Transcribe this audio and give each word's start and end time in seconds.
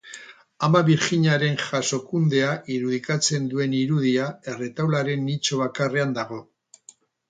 Ama 0.67 0.79
Birjinaren 0.87 1.59
Jasokundea 1.65 2.49
irudikatzen 2.79 3.47
duen 3.55 3.79
irudia 3.83 4.29
erretaularen 4.55 5.31
nitxo 5.33 5.65
bakarrean 5.65 6.23
dago. 6.23 6.47